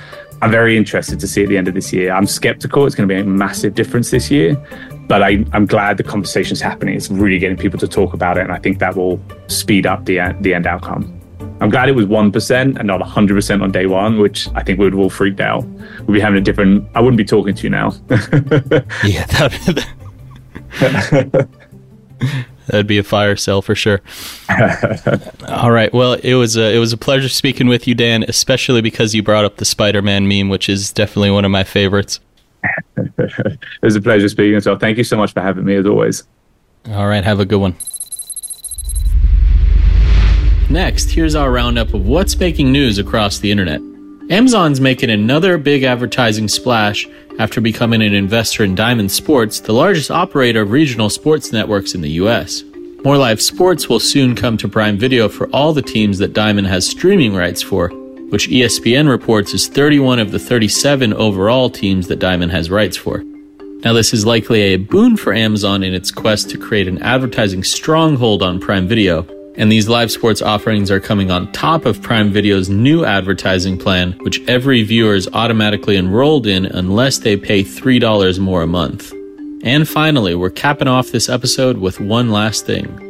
I'm 0.41 0.51
very 0.51 0.77
interested 0.77 1.19
to 1.19 1.27
see 1.27 1.43
at 1.43 1.49
the 1.49 1.57
end 1.57 1.67
of 1.67 1.73
this 1.73 1.93
year. 1.93 2.11
I'm 2.11 2.27
skeptical 2.27 2.85
it's 2.85 2.95
going 2.95 3.07
to 3.07 3.15
be 3.15 3.19
a 3.19 3.23
massive 3.23 3.73
difference 3.73 4.11
this 4.11 4.29
year, 4.29 4.55
but 5.07 5.23
I, 5.23 5.45
am 5.53 5.65
glad 5.65 5.97
the 5.97 6.03
conversation's 6.03 6.61
happening. 6.61 6.95
It's 6.95 7.09
really 7.09 7.39
getting 7.39 7.57
people 7.57 7.79
to 7.79 7.87
talk 7.87 8.13
about 8.13 8.37
it, 8.37 8.41
and 8.41 8.51
I 8.51 8.59
think 8.59 8.79
that 8.79 8.95
will 8.95 9.19
speed 9.47 9.85
up 9.85 10.05
the 10.05 10.35
the 10.41 10.53
end 10.53 10.67
outcome. 10.67 11.11
I'm 11.61 11.69
glad 11.69 11.87
it 11.87 11.95
was 11.95 12.05
one 12.05 12.31
percent 12.31 12.77
and 12.77 12.87
not 12.87 12.99
100 12.99 13.33
percent 13.33 13.61
on 13.61 13.71
day 13.71 13.85
one, 13.85 14.19
which 14.19 14.49
I 14.55 14.63
think 14.63 14.77
we 14.79 14.85
would 14.85 14.93
have 14.93 14.99
all 14.99 15.09
freaked 15.09 15.39
out. 15.39 15.63
We'd 16.05 16.15
be 16.15 16.19
having 16.19 16.37
a 16.37 16.41
different. 16.41 16.87
I 16.95 17.01
wouldn't 17.01 17.17
be 17.17 17.25
talking 17.25 17.55
to 17.55 17.63
you 17.63 17.69
now. 17.69 17.93
yeah, 19.03 19.25
that, 19.27 19.87
That'd 22.67 22.87
be 22.87 22.97
a 22.97 23.03
fire 23.03 23.35
sale 23.35 23.61
for 23.61 23.75
sure. 23.75 24.01
All 25.47 25.71
right. 25.71 25.93
Well, 25.93 26.13
it 26.13 26.33
was 26.35 26.57
a, 26.57 26.75
it 26.75 26.79
was 26.79 26.93
a 26.93 26.97
pleasure 26.97 27.29
speaking 27.29 27.67
with 27.67 27.87
you, 27.87 27.95
Dan, 27.95 28.23
especially 28.27 28.81
because 28.81 29.13
you 29.13 29.23
brought 29.23 29.45
up 29.45 29.57
the 29.57 29.65
Spider-Man 29.65 30.27
meme, 30.27 30.49
which 30.49 30.69
is 30.69 30.91
definitely 30.91 31.31
one 31.31 31.45
of 31.45 31.51
my 31.51 31.63
favorites. 31.63 32.19
it 32.97 33.59
was 33.81 33.95
a 33.95 34.01
pleasure 34.01 34.29
speaking. 34.29 34.59
So 34.61 34.77
thank 34.77 34.97
you 34.97 35.03
so 35.03 35.17
much 35.17 35.33
for 35.33 35.41
having 35.41 35.65
me, 35.65 35.75
as 35.75 35.85
always. 35.85 36.23
All 36.89 37.07
right. 37.07 37.23
Have 37.23 37.39
a 37.39 37.45
good 37.45 37.59
one. 37.59 37.75
Next, 40.69 41.11
here's 41.11 41.35
our 41.35 41.51
roundup 41.51 41.93
of 41.93 42.07
what's 42.07 42.39
making 42.39 42.71
news 42.71 42.97
across 42.97 43.37
the 43.37 43.51
internet. 43.51 43.81
Amazon's 44.31 44.81
making 44.81 45.11
another 45.11 45.55
big 45.59 45.83
advertising 45.83 46.47
splash 46.47 47.07
after 47.37 47.61
becoming 47.61 48.01
an 48.01 48.15
investor 48.15 48.63
in 48.63 48.73
Diamond 48.73 49.11
Sports, 49.11 49.59
the 49.59 49.71
largest 49.71 50.09
operator 50.09 50.61
of 50.61 50.71
regional 50.71 51.11
sports 51.11 51.51
networks 51.51 51.93
in 51.93 52.01
the 52.01 52.09
US. 52.11 52.63
More 53.03 53.17
Live 53.17 53.39
Sports 53.39 53.87
will 53.87 53.99
soon 53.99 54.35
come 54.35 54.57
to 54.57 54.67
Prime 54.67 54.97
Video 54.97 55.29
for 55.29 55.47
all 55.49 55.73
the 55.73 55.83
teams 55.83 56.17
that 56.17 56.33
Diamond 56.33 56.65
has 56.65 56.87
streaming 56.87 57.35
rights 57.35 57.61
for, 57.61 57.89
which 58.29 58.49
ESPN 58.49 59.07
reports 59.07 59.53
is 59.53 59.67
31 59.67 60.17
of 60.17 60.31
the 60.31 60.39
37 60.39 61.13
overall 61.13 61.69
teams 61.69 62.07
that 62.07 62.17
Diamond 62.17 62.51
has 62.51 62.71
rights 62.71 62.97
for. 62.97 63.23
Now, 63.83 63.93
this 63.93 64.11
is 64.11 64.25
likely 64.25 64.61
a 64.61 64.77
boon 64.77 65.17
for 65.17 65.35
Amazon 65.35 65.83
in 65.83 65.93
its 65.93 66.09
quest 66.09 66.49
to 66.49 66.57
create 66.57 66.87
an 66.87 66.99
advertising 67.03 67.63
stronghold 67.63 68.41
on 68.41 68.59
Prime 68.59 68.87
Video, 68.87 69.21
and 69.57 69.71
these 69.71 69.87
live 69.87 70.11
sports 70.11 70.41
offerings 70.41 70.91
are 70.91 70.99
coming 70.99 71.31
on 71.31 71.51
top 71.51 71.85
of 71.85 72.01
Prime 72.01 72.31
Video's 72.31 72.69
new 72.69 73.05
advertising 73.05 73.77
plan, 73.77 74.13
which 74.19 74.41
every 74.47 74.83
viewer 74.83 75.15
is 75.15 75.29
automatically 75.33 75.97
enrolled 75.97 76.47
in 76.47 76.65
unless 76.65 77.19
they 77.19 77.37
pay 77.37 77.63
$3 77.63 78.39
more 78.39 78.63
a 78.63 78.67
month. 78.67 79.13
And 79.63 79.87
finally, 79.87 80.35
we're 80.35 80.49
capping 80.49 80.87
off 80.87 81.11
this 81.11 81.29
episode 81.29 81.77
with 81.77 81.99
one 81.99 82.29
last 82.31 82.65
thing. 82.65 83.01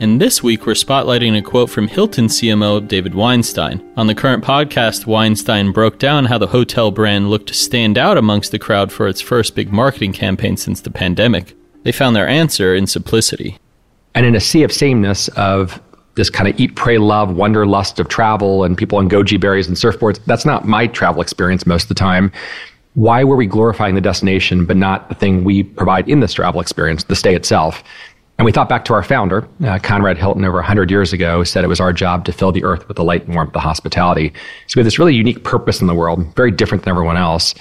And 0.00 0.20
this 0.20 0.42
week, 0.42 0.64
we're 0.64 0.74
spotlighting 0.74 1.36
a 1.36 1.42
quote 1.42 1.70
from 1.70 1.88
Hilton 1.88 2.26
CMO 2.26 2.86
David 2.86 3.14
Weinstein. 3.14 3.82
On 3.96 4.06
the 4.06 4.14
current 4.14 4.44
podcast, 4.44 5.06
Weinstein 5.06 5.72
broke 5.72 5.98
down 5.98 6.26
how 6.26 6.38
the 6.38 6.46
hotel 6.46 6.92
brand 6.92 7.30
looked 7.30 7.48
to 7.48 7.54
stand 7.54 7.98
out 7.98 8.16
amongst 8.16 8.52
the 8.52 8.60
crowd 8.60 8.92
for 8.92 9.08
its 9.08 9.20
first 9.20 9.56
big 9.56 9.72
marketing 9.72 10.12
campaign 10.12 10.56
since 10.56 10.80
the 10.80 10.90
pandemic. 10.90 11.56
They 11.82 11.92
found 11.92 12.14
their 12.14 12.28
answer 12.28 12.74
in 12.74 12.86
simplicity 12.86 13.58
and 14.18 14.26
in 14.26 14.34
a 14.34 14.40
sea 14.40 14.64
of 14.64 14.72
sameness 14.72 15.28
of 15.36 15.80
this 16.16 16.28
kind 16.28 16.48
of 16.48 16.58
eat, 16.58 16.74
pray, 16.74 16.98
love, 16.98 17.36
wanderlust 17.36 18.00
of 18.00 18.08
travel 18.08 18.64
and 18.64 18.76
people 18.76 18.98
on 18.98 19.08
goji 19.08 19.40
berries 19.40 19.68
and 19.68 19.76
surfboards. 19.76 20.18
That's 20.26 20.44
not 20.44 20.66
my 20.66 20.88
travel 20.88 21.22
experience 21.22 21.66
most 21.66 21.84
of 21.84 21.88
the 21.90 21.94
time. 21.94 22.32
Why 22.94 23.22
were 23.22 23.36
we 23.36 23.46
glorifying 23.46 23.94
the 23.94 24.00
destination, 24.00 24.66
but 24.66 24.76
not 24.76 25.08
the 25.08 25.14
thing 25.14 25.44
we 25.44 25.62
provide 25.62 26.08
in 26.08 26.18
this 26.18 26.34
travel 26.34 26.60
experience, 26.60 27.04
the 27.04 27.14
stay 27.14 27.36
itself? 27.36 27.84
And 28.38 28.44
we 28.44 28.50
thought 28.50 28.68
back 28.68 28.84
to 28.86 28.92
our 28.92 29.04
founder, 29.04 29.46
uh, 29.64 29.78
Conrad 29.80 30.18
Hilton, 30.18 30.44
over 30.44 30.56
100 30.56 30.90
years 30.90 31.12
ago, 31.12 31.44
said 31.44 31.62
it 31.62 31.68
was 31.68 31.78
our 31.78 31.92
job 31.92 32.24
to 32.24 32.32
fill 32.32 32.50
the 32.50 32.64
earth 32.64 32.88
with 32.88 32.96
the 32.96 33.04
light 33.04 33.24
and 33.24 33.36
warmth 33.36 33.54
of 33.54 33.62
hospitality. 33.62 34.32
So 34.66 34.74
we 34.74 34.80
have 34.80 34.84
this 34.86 34.98
really 34.98 35.14
unique 35.14 35.44
purpose 35.44 35.80
in 35.80 35.86
the 35.86 35.94
world, 35.94 36.34
very 36.34 36.50
different 36.50 36.82
than 36.82 36.90
everyone 36.90 37.16
else 37.16 37.54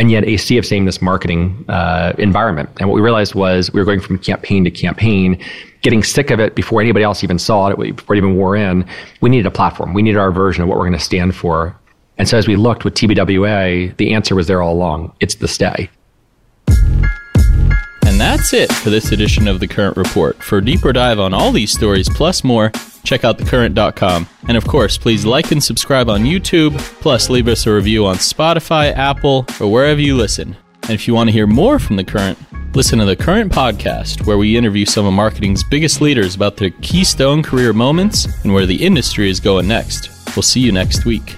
and 0.00 0.10
yet 0.10 0.24
a 0.24 0.38
sea 0.38 0.56
of 0.56 0.64
sameness 0.64 1.02
marketing 1.02 1.62
uh, 1.68 2.14
environment. 2.16 2.70
And 2.80 2.88
what 2.88 2.94
we 2.94 3.02
realized 3.02 3.34
was 3.34 3.70
we 3.74 3.80
were 3.80 3.84
going 3.84 4.00
from 4.00 4.18
campaign 4.18 4.64
to 4.64 4.70
campaign, 4.70 5.38
getting 5.82 6.02
sick 6.02 6.30
of 6.30 6.40
it 6.40 6.54
before 6.54 6.80
anybody 6.80 7.02
else 7.02 7.22
even 7.22 7.38
saw 7.38 7.68
it, 7.68 7.96
before 7.96 8.14
it 8.14 8.18
even 8.18 8.34
wore 8.34 8.56
in. 8.56 8.86
We 9.20 9.28
needed 9.28 9.44
a 9.44 9.50
platform. 9.50 9.92
We 9.92 10.00
needed 10.00 10.18
our 10.18 10.32
version 10.32 10.62
of 10.62 10.70
what 10.70 10.78
we're 10.78 10.86
going 10.86 10.98
to 10.98 11.04
stand 11.04 11.36
for. 11.36 11.76
And 12.16 12.26
so 12.26 12.38
as 12.38 12.48
we 12.48 12.56
looked 12.56 12.82
with 12.82 12.94
TBWA, 12.94 13.94
the 13.98 14.14
answer 14.14 14.34
was 14.34 14.46
there 14.46 14.62
all 14.62 14.72
along. 14.72 15.12
It's 15.20 15.34
the 15.34 15.48
stay. 15.48 15.90
And 18.20 18.38
that's 18.38 18.52
it 18.52 18.70
for 18.70 18.90
this 18.90 19.12
edition 19.12 19.48
of 19.48 19.60
The 19.60 19.66
Current 19.66 19.96
Report. 19.96 20.42
For 20.42 20.58
a 20.58 20.64
deeper 20.64 20.92
dive 20.92 21.18
on 21.18 21.32
all 21.32 21.52
these 21.52 21.72
stories 21.72 22.06
plus 22.06 22.44
more, 22.44 22.70
check 23.02 23.24
out 23.24 23.38
thecurrent.com. 23.38 24.28
And 24.46 24.58
of 24.58 24.66
course, 24.66 24.98
please 24.98 25.24
like 25.24 25.52
and 25.52 25.64
subscribe 25.64 26.10
on 26.10 26.24
YouTube, 26.24 26.76
plus 27.00 27.30
leave 27.30 27.48
us 27.48 27.66
a 27.66 27.72
review 27.72 28.04
on 28.04 28.16
Spotify, 28.16 28.94
Apple, 28.94 29.46
or 29.58 29.72
wherever 29.72 30.02
you 30.02 30.18
listen. 30.18 30.54
And 30.82 30.90
if 30.90 31.08
you 31.08 31.14
want 31.14 31.28
to 31.28 31.32
hear 31.32 31.46
more 31.46 31.78
from 31.78 31.96
The 31.96 32.04
Current, 32.04 32.38
listen 32.76 32.98
to 32.98 33.06
The 33.06 33.16
Current 33.16 33.52
Podcast, 33.52 34.26
where 34.26 34.36
we 34.36 34.54
interview 34.54 34.84
some 34.84 35.06
of 35.06 35.14
marketing's 35.14 35.64
biggest 35.64 36.02
leaders 36.02 36.34
about 36.34 36.58
their 36.58 36.70
keystone 36.82 37.42
career 37.42 37.72
moments 37.72 38.26
and 38.44 38.52
where 38.52 38.66
the 38.66 38.84
industry 38.84 39.30
is 39.30 39.40
going 39.40 39.66
next. 39.66 40.10
We'll 40.36 40.42
see 40.42 40.60
you 40.60 40.72
next 40.72 41.06
week. 41.06 41.36